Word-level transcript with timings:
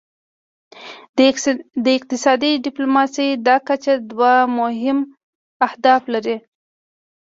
د 1.85 1.87
اقتصادي 1.97 2.51
ډیپلوماسي 2.65 3.27
دا 3.47 3.55
کچه 3.67 3.93
دوه 4.09 4.33
مهم 4.59 4.99
اهداف 5.67 6.01
لري 6.13 6.37